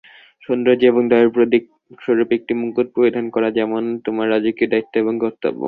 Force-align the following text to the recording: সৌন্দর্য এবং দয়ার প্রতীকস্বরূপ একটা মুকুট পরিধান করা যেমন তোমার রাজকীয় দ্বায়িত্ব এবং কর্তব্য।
সৌন্দর্য 0.43 0.81
এবং 0.83 1.03
দয়ার 1.07 1.29
প্রতীকস্বরূপ 1.35 2.29
একটা 2.37 2.53
মুকুট 2.61 2.87
পরিধান 2.95 3.25
করা 3.35 3.49
যেমন 3.57 3.83
তোমার 4.05 4.27
রাজকীয় 4.29 4.69
দ্বায়িত্ব 4.69 4.93
এবং 5.03 5.13
কর্তব্য। 5.23 5.59